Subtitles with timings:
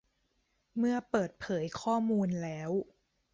[0.77, 2.71] เมื่อเปิดเผยข้อมูลแล้ว